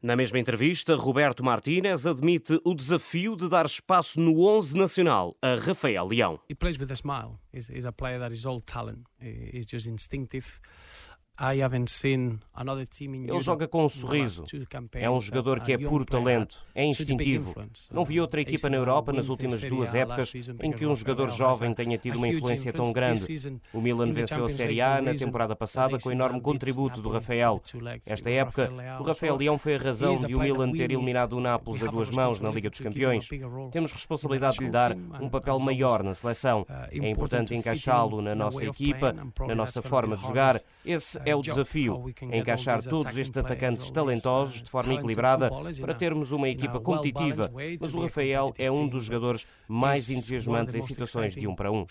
Na 0.00 0.14
mesma 0.14 0.38
entrevista, 0.38 0.94
Roberto 0.94 1.42
Martínez 1.42 2.06
admite 2.06 2.60
o 2.64 2.74
desafio 2.74 3.36
de 3.36 3.48
dar 3.48 3.66
espaço 3.66 4.20
no 4.20 4.40
11 4.40 4.76
nacional 4.76 5.34
a 5.42 5.56
Rafael 5.56 6.06
Leão. 6.06 6.38
He 6.48 6.54
plays 6.54 6.78
with 6.78 6.90
a 6.90 6.94
smile. 6.94 7.38
He's, 7.52 7.68
he's 7.68 7.84
a 7.84 7.92
player 7.92 8.20
that 8.20 8.32
is 8.32 8.44
all 8.44 8.60
talent. 8.60 9.00
He's 9.20 9.66
just 9.66 9.86
instinctive. 9.86 10.60
Ele 13.28 13.40
joga 13.40 13.66
com 13.66 13.84
um 13.84 13.88
sorriso. 13.88 14.44
É 14.92 15.10
um 15.10 15.20
jogador 15.20 15.60
que 15.60 15.72
é 15.72 15.78
puro 15.78 16.04
talento, 16.04 16.56
é 16.72 16.84
instintivo. 16.84 17.54
Não 17.90 18.04
vi 18.04 18.20
outra 18.20 18.40
equipa 18.40 18.70
na 18.70 18.76
Europa 18.76 19.12
nas 19.12 19.28
últimas 19.28 19.60
duas 19.60 19.94
épocas 19.94 20.32
em 20.60 20.70
que 20.70 20.86
um 20.86 20.94
jogador 20.94 21.28
jovem 21.30 21.74
tenha 21.74 21.98
tido 21.98 22.16
uma 22.16 22.28
influência 22.28 22.72
tão 22.72 22.92
grande. 22.92 23.26
O 23.72 23.80
Milan 23.80 24.12
venceu 24.12 24.44
a 24.44 24.48
Série 24.48 24.80
A 24.80 25.02
na 25.02 25.14
temporada 25.14 25.56
passada 25.56 25.98
com 25.98 26.08
o 26.08 26.12
enorme 26.12 26.40
contributo 26.40 27.02
do 27.02 27.08
Rafael. 27.08 27.60
Esta 28.06 28.30
época, 28.30 28.70
o 29.00 29.02
Rafael 29.02 29.36
Leão 29.36 29.58
foi 29.58 29.74
a 29.74 29.78
razão 29.78 30.14
de 30.14 30.34
o 30.34 30.40
Milan 30.40 30.70
ter 30.70 30.92
eliminado 30.92 31.32
o 31.32 31.40
Nápoles 31.40 31.82
a 31.82 31.86
duas 31.86 32.10
mãos 32.10 32.40
na 32.40 32.50
Liga 32.50 32.70
dos 32.70 32.78
Campeões. 32.78 33.28
Temos 33.72 33.92
responsabilidade 33.92 34.58
de 34.58 34.64
lhe 34.64 34.70
dar 34.70 34.94
um 35.20 35.28
papel 35.28 35.58
maior 35.58 36.04
na 36.04 36.14
seleção. 36.14 36.64
É 36.90 37.08
importante 37.08 37.54
encaixá-lo 37.54 38.22
na 38.22 38.36
nossa 38.36 38.64
equipa, 38.64 39.12
na 39.48 39.54
nossa 39.54 39.82
forma 39.82 40.16
de 40.16 40.22
jogar. 40.22 40.60
Esse 40.84 41.18
é 41.26 41.34
o 41.34 41.42
desafio, 41.42 42.04
encaixar 42.32 42.82
todos 42.82 43.16
estes 43.16 43.36
atacantes 43.38 43.90
talentosos 43.90 44.62
de 44.62 44.70
forma 44.70 44.94
equilibrada 44.94 45.50
para 45.80 45.94
termos 45.94 46.32
uma 46.32 46.48
equipa 46.48 46.80
competitiva. 46.80 47.50
Mas 47.80 47.94
o 47.94 48.00
Rafael 48.02 48.52
é 48.58 48.70
um 48.70 48.88
dos 48.88 49.04
jogadores 49.04 49.46
mais 49.68 50.10
entusiasmantes 50.10 50.74
em 50.74 50.82
situações 50.82 51.34
de 51.34 51.46
um 51.46 51.54
para 51.54 51.70
um. 51.70 51.86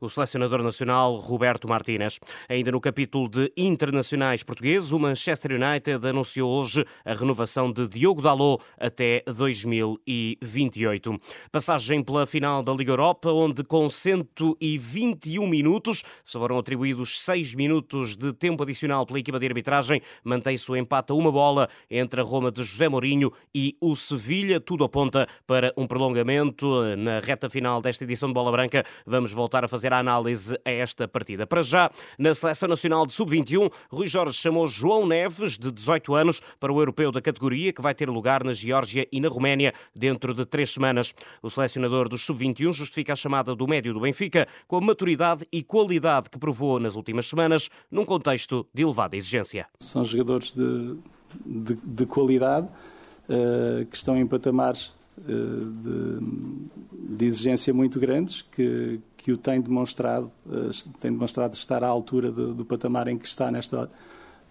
O 0.00 0.08
selecionador 0.08 0.62
nacional 0.62 1.16
Roberto 1.16 1.68
Martínez. 1.68 2.18
Ainda 2.48 2.72
no 2.72 2.80
capítulo 2.80 3.28
de 3.28 3.52
internacionais 3.56 4.42
portugueses, 4.42 4.92
o 4.92 4.98
Manchester 4.98 5.52
United 5.52 6.06
anunciou 6.06 6.50
hoje 6.50 6.84
a 7.04 7.14
renovação 7.14 7.72
de 7.72 7.88
Diogo 7.88 8.20
Dalot 8.20 8.62
até 8.78 9.22
2028. 9.26 11.18
Passagem 11.50 12.02
pela 12.02 12.26
final 12.26 12.62
da 12.62 12.72
Liga 12.72 12.92
Europa, 12.92 13.30
onde 13.30 13.62
com 13.62 13.88
121 13.88 15.46
minutos 15.46 16.02
se 16.24 16.38
foram 16.38 16.58
atribuídos 16.58 17.20
6 17.22 17.54
minutos 17.54 18.16
de 18.16 18.32
tempo 18.32 18.62
adicional 18.62 19.06
pela 19.06 19.18
equipa 19.18 19.38
de 19.38 19.46
arbitragem, 19.46 20.00
mantém-se 20.24 20.70
o 20.70 20.76
empate 20.76 21.12
a 21.12 21.14
uma 21.14 21.30
bola 21.30 21.68
entre 21.90 22.20
a 22.20 22.24
Roma 22.24 22.50
de 22.50 22.62
José 22.62 22.88
Mourinho 22.88 23.32
e 23.54 23.76
o 23.80 23.94
Sevilha. 23.94 24.60
Tudo 24.60 24.84
aponta 24.84 25.26
para 25.46 25.72
um 25.76 25.86
prolongamento 25.86 26.96
na 26.96 27.20
reta 27.20 27.48
final 27.48 27.80
desta 27.80 28.04
edição 28.04 28.28
de 28.28 28.34
Bola 28.34 28.50
Branca. 28.50 28.84
Vamos 29.06 29.32
voltar 29.32 29.51
a 29.58 29.68
fazer 29.68 29.92
a 29.92 29.98
análise 29.98 30.58
a 30.64 30.70
esta 30.70 31.06
partida. 31.06 31.46
Para 31.46 31.62
já, 31.62 31.90
na 32.18 32.34
Seleção 32.34 32.68
Nacional 32.68 33.06
de 33.06 33.12
Sub-21, 33.12 33.70
Rui 33.90 34.06
Jorge 34.06 34.34
chamou 34.34 34.66
João 34.66 35.06
Neves, 35.06 35.58
de 35.58 35.70
18 35.70 36.14
anos, 36.14 36.40
para 36.58 36.72
o 36.72 36.80
europeu 36.80 37.12
da 37.12 37.20
categoria, 37.20 37.72
que 37.72 37.82
vai 37.82 37.94
ter 37.94 38.08
lugar 38.08 38.42
na 38.42 38.52
Geórgia 38.52 39.06
e 39.12 39.20
na 39.20 39.28
Roménia 39.28 39.74
dentro 39.94 40.32
de 40.32 40.46
três 40.46 40.70
semanas. 40.70 41.14
O 41.42 41.50
selecionador 41.50 42.08
dos 42.08 42.24
Sub-21 42.24 42.72
justifica 42.72 43.12
a 43.12 43.16
chamada 43.16 43.54
do 43.54 43.68
médio 43.68 43.92
do 43.92 44.00
Benfica 44.00 44.48
com 44.66 44.76
a 44.76 44.80
maturidade 44.80 45.46
e 45.52 45.62
qualidade 45.62 46.30
que 46.30 46.38
provou 46.38 46.80
nas 46.80 46.96
últimas 46.96 47.26
semanas, 47.26 47.68
num 47.90 48.04
contexto 48.04 48.66
de 48.72 48.82
elevada 48.82 49.16
exigência. 49.16 49.66
São 49.80 50.04
jogadores 50.04 50.52
de, 50.52 50.96
de, 51.44 51.74
de 51.74 52.06
qualidade 52.06 52.66
uh, 52.66 53.84
que 53.86 53.96
estão 53.96 54.16
em 54.16 54.26
patamares 54.26 54.92
de, 55.18 57.16
de, 57.16 57.24
exigência 57.24 57.72
muito 57.72 58.00
grandes, 58.00 58.42
que, 58.42 59.00
que 59.16 59.32
o 59.32 59.36
tem 59.36 59.60
demonstrado, 59.60 60.30
eh, 60.50 60.70
tem 61.00 61.12
demonstrado 61.12 61.54
estar 61.54 61.84
à 61.84 61.86
altura 61.86 62.32
do, 62.32 62.54
do 62.54 62.64
patamar 62.64 63.08
em 63.08 63.18
que 63.18 63.26
está 63.26 63.50
nesta, 63.50 63.90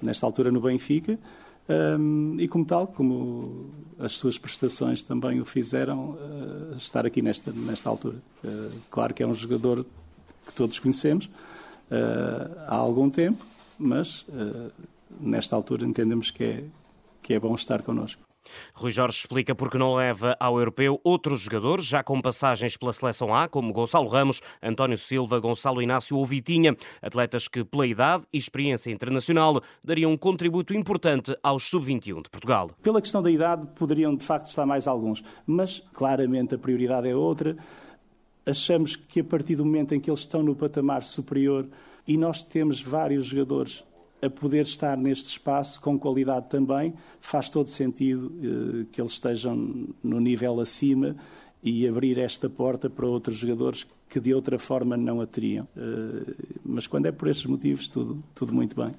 nesta 0.01 0.25
altura 0.25 0.51
no 0.51 0.61
Benfica. 0.61 1.17
Um, 1.69 2.35
e 2.39 2.47
como 2.47 2.65
tal, 2.65 2.87
como 2.87 3.69
as 3.99 4.13
suas 4.13 4.37
prestações 4.37 5.03
também 5.03 5.39
o 5.39 5.45
fizeram, 5.45 6.11
uh, 6.11 6.75
estar 6.75 7.05
aqui 7.05 7.21
nesta, 7.21 7.51
nesta 7.51 7.89
altura. 7.89 8.17
Uh, 8.43 8.71
claro 8.89 9.13
que 9.13 9.23
é 9.23 9.27
um 9.27 9.33
jogador 9.33 9.85
que 10.45 10.53
todos 10.53 10.79
conhecemos 10.79 11.25
uh, 11.25 12.59
há 12.67 12.75
algum 12.75 13.09
tempo, 13.09 13.45
mas 13.77 14.25
nesta 15.19 15.55
altura 15.55 15.85
entendemos 15.85 16.29
que 16.29 16.43
é, 16.43 16.63
que 17.21 17.33
é 17.33 17.39
bom 17.39 17.55
estar 17.55 17.81
connosco. 17.81 18.30
Rui 18.73 18.91
Jorge 18.91 19.19
explica 19.19 19.53
porque 19.53 19.77
não 19.77 19.95
leva 19.95 20.35
ao 20.39 20.57
europeu 20.57 20.99
outros 21.03 21.41
jogadores, 21.41 21.85
já 21.85 22.03
com 22.03 22.21
passagens 22.21 22.77
pela 22.77 22.93
seleção 22.93 23.33
A, 23.33 23.47
como 23.47 23.73
Gonçalo 23.73 24.07
Ramos, 24.07 24.41
António 24.61 24.97
Silva, 24.97 25.39
Gonçalo 25.39 25.81
Inácio 25.81 26.17
ou 26.17 26.25
Vitinha, 26.25 26.75
atletas 27.01 27.47
que, 27.47 27.63
pela 27.63 27.85
idade 27.85 28.23
e 28.33 28.37
experiência 28.37 28.91
internacional, 28.91 29.61
dariam 29.83 30.11
um 30.11 30.17
contributo 30.17 30.73
importante 30.73 31.35
aos 31.43 31.69
sub-21 31.69 32.23
de 32.23 32.29
Portugal. 32.29 32.71
Pela 32.81 33.01
questão 33.01 33.21
da 33.21 33.31
idade, 33.31 33.67
poderiam 33.75 34.15
de 34.15 34.25
facto 34.25 34.47
estar 34.47 34.65
mais 34.65 34.87
alguns, 34.87 35.23
mas 35.45 35.79
claramente 35.93 36.55
a 36.55 36.57
prioridade 36.57 37.07
é 37.07 37.15
outra. 37.15 37.55
Achamos 38.45 38.95
que 38.95 39.19
a 39.19 39.23
partir 39.23 39.55
do 39.55 39.65
momento 39.65 39.93
em 39.93 39.99
que 39.99 40.09
eles 40.09 40.21
estão 40.21 40.41
no 40.41 40.55
patamar 40.55 41.03
superior 41.03 41.67
e 42.07 42.17
nós 42.17 42.43
temos 42.43 42.81
vários 42.81 43.25
jogadores 43.25 43.83
a 44.21 44.29
poder 44.29 44.61
estar 44.61 44.97
neste 44.97 45.25
espaço 45.25 45.81
com 45.81 45.97
qualidade 45.97 46.49
também, 46.49 46.93
faz 47.19 47.49
todo 47.49 47.69
sentido 47.69 48.31
eh, 48.39 48.85
que 48.91 49.01
eles 49.01 49.11
estejam 49.13 49.87
no 50.03 50.19
nível 50.19 50.59
acima 50.59 51.15
e 51.63 51.87
abrir 51.87 52.17
esta 52.17 52.49
porta 52.49 52.89
para 52.89 53.05
outros 53.05 53.37
jogadores 53.37 53.85
que 54.07 54.19
de 54.19 54.33
outra 54.33 54.59
forma 54.59 54.95
não 54.95 55.21
a 55.21 55.27
teriam. 55.27 55.67
Eh, 55.75 56.33
mas 56.63 56.85
quando 56.85 57.07
é 57.07 57.11
por 57.11 57.27
estes 57.27 57.45
motivos, 57.47 57.89
tudo, 57.89 58.23
tudo 58.35 58.53
muito 58.53 58.75
bem. 58.75 58.93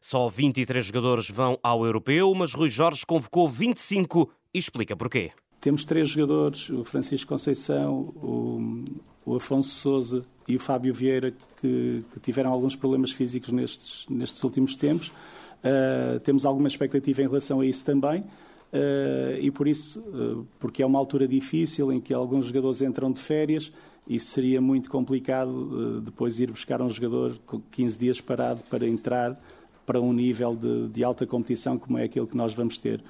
Só 0.00 0.28
23 0.28 0.84
jogadores 0.84 1.30
vão 1.30 1.58
ao 1.62 1.84
europeu, 1.84 2.34
mas 2.34 2.54
Rui 2.54 2.70
Jorge 2.70 3.04
convocou 3.06 3.48
25 3.48 4.30
e 4.52 4.58
explica 4.58 4.96
porquê. 4.96 5.30
Temos 5.60 5.84
três 5.84 6.08
jogadores, 6.08 6.70
o 6.70 6.84
Francisco 6.84 7.28
Conceição, 7.28 8.12
o, 8.16 8.84
o 9.24 9.36
Afonso 9.36 9.70
Souza 9.70 10.24
e 10.48 10.56
o 10.56 10.60
Fábio 10.60 10.94
Vieira, 10.94 11.32
que, 11.60 12.04
que 12.12 12.20
tiveram 12.20 12.52
alguns 12.52 12.76
problemas 12.76 13.10
físicos 13.10 13.50
nestes, 13.52 14.06
nestes 14.08 14.42
últimos 14.44 14.76
tempos. 14.76 15.08
Uh, 15.08 16.20
temos 16.20 16.44
alguma 16.44 16.68
expectativa 16.68 17.22
em 17.22 17.26
relação 17.26 17.60
a 17.60 17.66
isso 17.66 17.84
também. 17.84 18.20
Uh, 18.20 19.40
e 19.40 19.50
por 19.50 19.66
isso, 19.66 20.00
uh, 20.00 20.46
porque 20.58 20.82
é 20.82 20.86
uma 20.86 20.98
altura 20.98 21.26
difícil 21.26 21.92
em 21.92 22.00
que 22.00 22.14
alguns 22.14 22.46
jogadores 22.46 22.82
entram 22.82 23.10
de 23.10 23.20
férias, 23.20 23.72
isso 24.06 24.26
seria 24.26 24.60
muito 24.60 24.88
complicado 24.88 26.00
depois 26.00 26.38
ir 26.38 26.48
buscar 26.52 26.80
um 26.80 26.88
jogador 26.88 27.36
com 27.44 27.60
15 27.72 27.98
dias 27.98 28.20
parado 28.20 28.60
para 28.70 28.86
entrar 28.86 29.36
para 29.84 30.00
um 30.00 30.12
nível 30.12 30.54
de, 30.54 30.88
de, 30.88 31.02
alta 31.02 31.26
competição 31.26 31.76
como 31.76 31.98
é 31.98 32.04
aquele 32.04 32.26
que 32.26 32.36
nós 32.36 32.54
vamos 32.54 32.78
ter. 32.78 33.02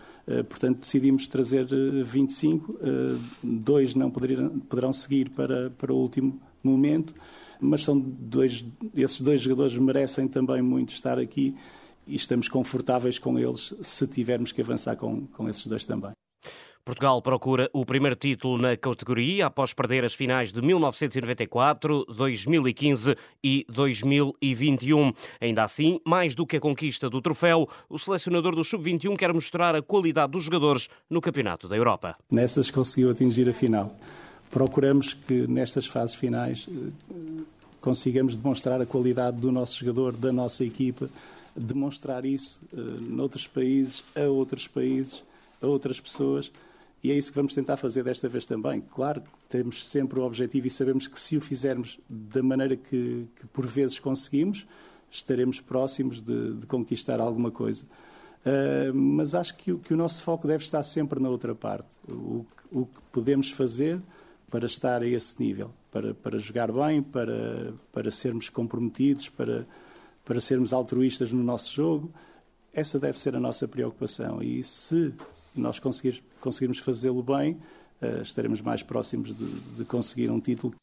Portanto, 0.48 0.80
decidimos 0.80 1.28
trazer 1.28 1.66
25, 2.02 2.72
uh, 2.72 2.78
dois 3.42 3.94
não 3.94 4.10
poderão, 4.10 4.58
poderão 4.60 4.92
seguir 4.92 5.28
para, 5.30 5.68
para 5.70 5.92
o 5.92 5.96
último 5.96 6.40
momento, 6.66 7.14
mas 7.60 7.84
são 7.84 7.98
dois, 7.98 8.64
esses 8.94 9.20
dois 9.20 9.40
jogadores 9.40 9.76
merecem 9.78 10.28
também 10.28 10.60
muito 10.60 10.90
estar 10.90 11.18
aqui 11.18 11.54
e 12.06 12.14
estamos 12.14 12.48
confortáveis 12.48 13.18
com 13.18 13.38
eles 13.38 13.74
se 13.80 14.06
tivermos 14.06 14.52
que 14.52 14.60
avançar 14.60 14.96
com, 14.96 15.26
com 15.26 15.48
esses 15.48 15.66
dois 15.66 15.84
também. 15.84 16.12
Portugal 16.86 17.20
procura 17.20 17.68
o 17.72 17.84
primeiro 17.84 18.14
título 18.14 18.58
na 18.58 18.76
categoria 18.76 19.46
após 19.46 19.74
perder 19.74 20.04
as 20.04 20.14
finais 20.14 20.52
de 20.52 20.62
1994, 20.62 22.04
2015 22.04 23.16
e 23.42 23.66
2021. 23.68 25.12
Ainda 25.40 25.64
assim, 25.64 25.98
mais 26.06 26.36
do 26.36 26.46
que 26.46 26.58
a 26.58 26.60
conquista 26.60 27.10
do 27.10 27.20
troféu, 27.20 27.68
o 27.90 27.98
selecionador 27.98 28.54
do 28.54 28.62
Sub-21 28.62 29.16
quer 29.16 29.32
mostrar 29.32 29.74
a 29.74 29.82
qualidade 29.82 30.30
dos 30.30 30.44
jogadores 30.44 30.88
no 31.10 31.20
Campeonato 31.20 31.66
da 31.66 31.76
Europa. 31.76 32.16
Nessas 32.30 32.70
conseguiu 32.70 33.10
atingir 33.10 33.48
a 33.48 33.52
final 33.52 33.92
procuramos 34.50 35.14
que 35.14 35.46
nestas 35.46 35.86
fases 35.86 36.14
finais 36.14 36.68
eh, 36.68 37.42
consigamos 37.80 38.36
demonstrar 38.36 38.80
a 38.80 38.86
qualidade 38.86 39.36
do 39.36 39.52
nosso 39.52 39.78
jogador, 39.78 40.16
da 40.16 40.32
nossa 40.32 40.64
equipa, 40.64 41.08
demonstrar 41.54 42.24
isso 42.24 42.60
uh, 42.72 43.00
noutros 43.00 43.46
países, 43.46 44.04
a 44.14 44.22
outros 44.22 44.66
países, 44.68 45.22
a 45.62 45.66
outras 45.66 46.00
pessoas. 46.00 46.50
E 47.02 47.10
é 47.10 47.14
isso 47.14 47.30
que 47.30 47.36
vamos 47.36 47.54
tentar 47.54 47.76
fazer 47.76 48.02
desta 48.02 48.28
vez 48.28 48.44
também. 48.44 48.80
Claro 48.80 49.20
que 49.20 49.28
temos 49.48 49.86
sempre 49.86 50.18
o 50.18 50.24
objetivo 50.24 50.66
e 50.66 50.70
sabemos 50.70 51.06
que 51.06 51.18
se 51.18 51.36
o 51.36 51.40
fizermos 51.40 51.98
da 52.08 52.42
maneira 52.42 52.76
que, 52.76 53.26
que 53.36 53.46
por 53.52 53.66
vezes 53.66 53.98
conseguimos, 53.98 54.66
estaremos 55.10 55.60
próximos 55.60 56.20
de, 56.20 56.54
de 56.54 56.66
conquistar 56.66 57.20
alguma 57.20 57.50
coisa. 57.50 57.84
Uh, 58.44 58.92
mas 58.92 59.34
acho 59.34 59.56
que, 59.56 59.74
que, 59.78 59.94
o 59.94 59.96
nosso 59.96 60.22
foco 60.22 60.46
deve 60.46 60.64
estar 60.64 60.82
sempre 60.82 61.20
na 61.20 61.28
outra 61.28 61.54
parte. 61.54 61.88
O, 62.08 62.44
o 62.72 62.86
que 62.86 63.00
podemos 63.12 63.50
fazer 63.50 64.00
para 64.50 64.66
estar 64.66 65.02
a 65.02 65.06
esse 65.06 65.42
nível, 65.42 65.70
para, 65.90 66.14
para 66.14 66.38
jogar 66.38 66.70
bem, 66.70 67.02
para, 67.02 67.74
para 67.92 68.10
sermos 68.10 68.48
comprometidos, 68.48 69.28
para, 69.28 69.66
para 70.24 70.40
sermos 70.40 70.72
altruístas 70.72 71.32
no 71.32 71.42
nosso 71.42 71.74
jogo. 71.74 72.10
Essa 72.72 72.98
deve 72.98 73.18
ser 73.18 73.34
a 73.34 73.40
nossa 73.40 73.66
preocupação. 73.66 74.42
E 74.42 74.62
se 74.62 75.12
nós 75.54 75.78
conseguir, 75.78 76.22
conseguirmos 76.40 76.78
fazê-lo 76.78 77.22
bem, 77.22 77.54
uh, 78.02 78.22
estaremos 78.22 78.60
mais 78.60 78.82
próximos 78.82 79.36
de, 79.36 79.46
de 79.76 79.84
conseguir 79.84 80.30
um 80.30 80.38
título 80.38 80.74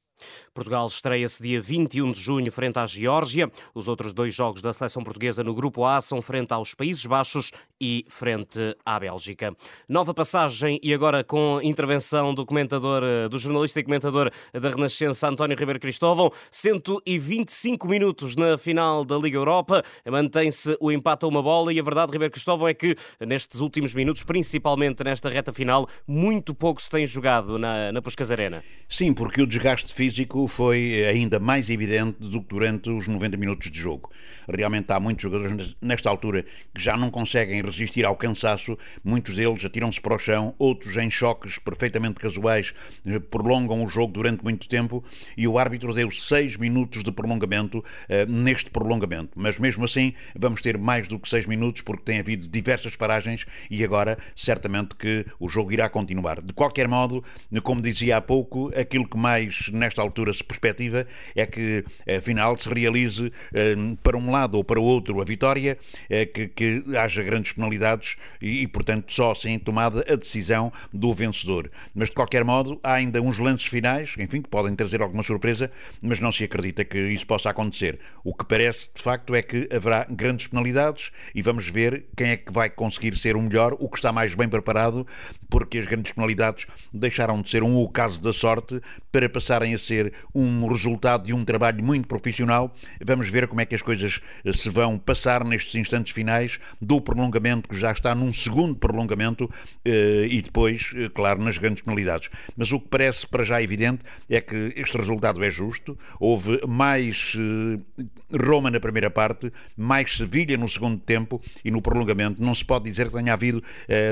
Portugal 0.54 0.88
estreia-se 0.88 1.42
dia 1.42 1.62
21 1.62 2.12
de 2.12 2.20
junho 2.20 2.52
frente 2.52 2.78
à 2.80 2.86
Geórgia. 2.86 3.52
Os 3.74 3.88
outros 3.88 4.14
dois 4.14 4.34
jogos 4.34 4.62
da 4.62 4.72
seleção 4.72 5.04
portuguesa 5.04 5.44
no 5.44 5.54
Grupo 5.54 5.86
A 5.86 6.00
são 6.02 6.22
frente 6.22 6.54
aos 6.54 6.74
Países 6.74 7.06
Baixos 7.06 7.52
e 7.82 8.06
frente 8.08 8.60
à 8.86 9.00
Bélgica. 9.00 9.56
Nova 9.90 10.14
passagem 10.14 10.80
e 10.82 10.94
agora 10.94 11.24
com 11.24 11.60
intervenção 11.62 12.34
do 12.34 12.46
comentador, 12.46 13.04
do 13.30 13.38
jornalista 13.38 13.80
e 13.80 13.84
comentador 13.84 14.32
da 14.54 14.70
Renascença 14.70 15.28
António 15.28 15.58
Ribeiro 15.58 15.80
Cristóvão. 15.80 16.32
125 16.52 17.88
minutos 17.88 18.36
na 18.36 18.58
final 18.58 19.04
da 19.04 19.18
Liga 19.18 19.38
Europa. 19.38 19.84
Mantém-se 20.06 20.78
o 20.80 20.92
empate 20.92 21.26
a 21.26 21.28
uma 21.28 21.42
bola 21.42 21.74
e 21.74 21.80
a 21.80 21.84
verdade, 21.84 22.12
Ribeiro 22.12 22.32
Cristóvão, 22.32 22.68
é 22.68 22.74
que 22.74 22.96
nestes 23.20 23.60
últimos 23.60 23.94
minutos, 23.94 24.24
principalmente 24.24 25.04
nesta 25.04 25.30
reta 25.30 25.52
final, 25.52 25.88
muito 26.08 26.54
pouco 26.54 26.82
se 26.82 26.90
tem 26.90 27.06
jogado 27.06 27.58
na, 27.58 27.92
na 27.92 28.02
Puscas 28.02 28.32
Arena. 28.32 28.64
Sim, 28.88 29.14
porque 29.14 29.42
o 29.42 29.48
desgaste 29.48 29.94
físico 29.94 30.13
foi 30.48 31.06
ainda 31.06 31.40
mais 31.40 31.70
evidente 31.70 32.18
do 32.20 32.42
que 32.42 32.48
durante 32.50 32.90
os 32.90 33.08
90 33.08 33.38
minutos 33.38 33.72
de 33.72 33.80
jogo. 33.80 34.12
Realmente 34.48 34.92
há 34.92 35.00
muitos 35.00 35.24
jogadores 35.24 35.76
nesta 35.82 36.10
altura 36.10 36.44
que 36.74 36.82
já 36.82 36.98
não 36.98 37.10
conseguem 37.10 37.62
resistir 37.62 38.06
ao 38.06 38.16
cansaço, 38.16 38.78
muitos 39.04 39.36
deles 39.36 39.64
atiram-se 39.64 40.02
para 40.02 40.16
o 40.16 40.20
chão, 40.20 40.54
outros 40.60 40.98
em 40.98 41.10
choques 41.10 41.58
perfeitamente 41.58 42.20
casuais 42.20 42.74
eh, 43.06 43.20
prolongam 43.20 43.84
o 43.84 43.88
jogo 43.88 44.14
durante 44.14 44.44
muito 44.44 44.68
tempo 44.68 45.04
e 45.38 45.48
o 45.48 45.58
árbitro 45.58 45.94
deu 45.94 46.12
seis 46.12 46.58
minutos 46.58 47.04
de 47.04 47.12
prolongamento 47.12 47.80
uh, 47.80 48.32
neste 48.32 48.70
prolongamento. 48.70 49.32
Mas 49.36 49.58
mesmo 49.60 49.86
assim 49.86 50.14
vamos 50.38 50.62
ter 50.62 50.78
mais 50.78 51.08
do 51.08 51.20
que 51.20 51.30
seis 51.30 51.46
minutos 51.46 51.82
porque 51.82 52.04
tem 52.04 52.20
havido 52.20 52.48
diversas 52.48 52.96
paragens 52.96 53.46
e 53.70 53.84
agora 53.84 54.18
certamente 54.36 54.96
que 54.96 55.26
o 55.40 55.48
jogo 55.48 55.72
irá 55.72 55.90
continuar. 55.90 56.42
De 56.42 56.54
qualquer 56.54 56.88
modo, 56.88 57.24
como 57.64 57.82
dizia 57.82 58.18
há 58.18 58.22
pouco, 58.22 58.72
aquilo 58.78 59.08
que 59.08 59.18
mais 59.18 59.70
nesta 59.70 60.03
altura 60.04 60.34
se 60.34 60.44
perspectiva 60.44 61.08
é 61.36 61.46
que 61.46 61.84
afinal 62.18 62.58
se 62.58 62.70
realize 62.74 63.26
uh, 63.26 63.98
para 64.04 64.18
um 64.18 64.32
lado 64.32 64.56
ou 64.56 64.64
para 64.64 64.80
o 64.80 64.84
outro 64.84 65.22
a 65.22 65.26
vitória, 65.26 65.78
uh, 66.06 66.34
que, 66.34 66.48
que, 66.48 66.84
haja 66.98 67.24
grandes 67.24 67.54
penalidades 67.54 68.18
e, 68.42 68.62
e, 68.62 68.68
portanto, 68.68 69.12
só 69.12 69.32
assim 69.32 69.58
tomada 69.58 70.06
a 70.08 70.16
decisão 70.16 70.72
do 70.92 71.14
vencedor. 71.14 71.72
Mas 71.94 72.10
de 72.10 72.16
qualquer 72.16 72.44
modo, 72.44 72.80
há 72.84 72.94
ainda 72.94 73.22
uns 73.22 73.40
lances 73.40 73.68
finais, 73.68 74.16
enfim, 74.18 74.42
que 74.42 74.50
podem 74.50 74.76
trazer 74.76 75.02
alguma 75.02 75.24
surpresa, 75.24 75.72
mas 76.02 76.20
não 76.20 76.32
se 76.32 76.44
acredita 76.44 76.84
que 76.84 76.98
isso 76.98 77.26
possa 77.26 77.50
acontecer. 77.50 78.00
O 78.24 78.34
que 78.34 78.46
parece, 78.46 78.90
de 78.94 79.02
facto, 79.02 79.34
é 79.36 79.42
que 79.42 79.68
haverá 79.74 80.06
grandes 80.10 80.48
penalidades 80.48 81.12
e 81.34 81.42
vamos 81.42 81.68
ver 81.70 82.06
quem 82.16 82.30
é 82.30 82.38
que 82.38 82.52
vai 82.52 82.70
conseguir 82.70 83.16
ser 83.18 83.36
o 83.36 83.42
melhor, 83.42 83.76
o 83.80 83.90
que 83.90 83.98
está 83.98 84.12
mais 84.12 84.36
bem 84.36 84.48
preparado, 84.48 85.06
porque 85.50 85.78
as 85.78 85.88
grandes 85.88 86.12
penalidades 86.12 86.66
deixaram 86.94 87.42
de 87.42 87.50
ser 87.50 87.64
um 87.64 87.78
ocaso 87.78 88.22
da 88.22 88.34
sorte 88.34 88.82
para 89.12 89.30
passarem 89.30 89.74
a 89.74 89.78
ser 89.78 89.93
um 90.34 90.68
resultado 90.68 91.26
de 91.26 91.34
um 91.34 91.44
trabalho 91.44 91.84
muito 91.84 92.08
profissional. 92.08 92.74
Vamos 93.04 93.30
ver 93.30 93.48
como 93.48 93.62
é 93.62 93.66
que 93.66 93.76
as 93.76 93.82
coisas 93.82 94.22
se 94.54 94.70
vão 94.70 94.98
passar 94.98 95.44
nestes 95.44 95.76
instantes 95.76 96.14
finais 96.14 96.60
do 96.82 97.00
prolongamento, 97.02 97.70
que 97.70 97.76
já 97.76 97.92
está 97.92 98.14
num 98.16 98.32
segundo 98.34 98.76
prolongamento, 98.76 99.50
eh, 99.86 100.28
e 100.30 100.42
depois, 100.42 100.92
eh, 100.96 101.10
claro, 101.14 101.42
nas 101.42 101.58
grandes 101.58 101.84
penalidades. 101.84 102.30
Mas 102.56 102.72
o 102.72 102.80
que 102.80 102.88
parece 102.88 103.28
para 103.28 103.44
já 103.44 103.62
evidente 103.62 104.04
é 104.30 104.42
que 104.42 104.74
este 104.76 104.98
resultado 104.98 105.44
é 105.44 105.52
justo. 105.52 105.98
Houve 106.20 106.60
mais 106.68 107.36
eh, 107.38 108.06
Roma 108.36 108.72
na 108.72 108.80
primeira 108.80 109.10
parte, 109.10 109.52
mais 109.78 110.18
Sevilha 110.18 110.58
no 110.58 110.68
segundo 110.68 111.00
tempo 111.00 111.42
e 111.64 111.72
no 111.72 111.82
prolongamento. 111.82 112.42
Não 112.42 112.54
se 112.56 112.66
pode 112.66 112.86
dizer 112.86 113.08
que 113.08 113.14
tenha 113.14 113.34
havido, 113.34 113.64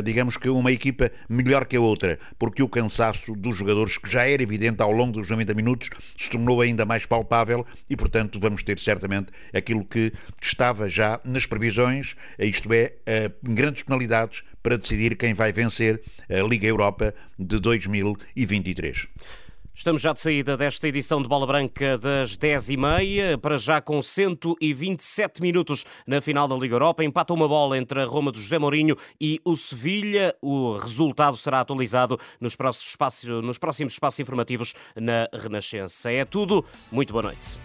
digamos 0.04 0.38
que, 0.38 0.50
uma 0.50 0.72
equipa 0.72 1.12
melhor 1.30 1.66
que 1.66 1.76
a 1.76 1.82
outra, 1.82 2.20
porque 2.38 2.62
o 2.62 2.70
cansaço 2.70 3.34
dos 3.36 3.58
jogadores, 3.58 3.98
que 3.98 4.10
já 4.10 4.28
era 4.28 4.44
evidente 4.44 4.82
ao 4.82 4.92
longo 4.92 5.14
dos 5.14 5.30
90 5.30 5.54
minutos, 5.54 5.61
se 6.18 6.30
tornou 6.30 6.62
ainda 6.62 6.86
mais 6.86 7.06
palpável 7.06 7.66
e, 7.90 7.96
portanto, 7.96 8.40
vamos 8.40 8.64
ter 8.64 8.80
certamente 8.80 9.32
aquilo 9.54 9.86
que 9.86 10.14
estava 10.42 10.90
já 10.90 11.20
nas 11.24 11.46
previsões, 11.46 12.16
isto 12.40 12.72
é, 12.74 12.94
grandes 13.44 13.84
penalidades 13.84 14.44
para 14.62 14.78
decidir 14.78 15.18
quem 15.18 15.34
vai 15.34 15.52
vencer 15.52 16.02
a 16.30 16.48
Liga 16.48 16.68
Europa 16.68 17.14
de 17.38 17.60
2023. 17.60 19.08
Estamos 19.74 20.02
já 20.02 20.12
de 20.12 20.20
saída 20.20 20.58
desta 20.58 20.88
edição 20.88 21.22
de 21.22 21.30
Bola 21.30 21.48
Branca 21.48 21.98
das 21.98 22.36
10h30, 22.38 23.38
para 23.38 23.58
já 23.58 23.82
com 23.82 24.02
127 24.02 25.42
minutos 25.42 25.86
na 26.06 26.20
final 26.20 26.48
da 26.48 26.56
Liga 26.56 26.76
Europa. 26.76 27.04
Empata 27.04 27.34
uma 27.34 27.48
bola 27.48 27.78
entre 27.78 28.02
a 28.02 28.06
Roma 28.06 28.32
do 28.32 28.40
José 28.40 28.60
Mourinho 28.60 28.96
e 29.20 29.40
o 29.46 29.56
Sevilha. 29.56 30.36
O 30.42 30.78
resultado 30.78 31.38
será 31.38 31.62
atualizado 31.62 32.20
nos 32.40 32.56
próximos 32.56 32.90
espaços, 32.90 33.30
nos 33.44 33.58
próximos 33.58 33.94
espaços 33.94 34.20
informativos 34.20 34.76
na 34.96 35.28
Renascença. 35.34 36.12
É 36.12 36.26
tudo. 36.26 36.66
Muito 36.92 37.14
boa 37.14 37.24
noite. 37.24 37.58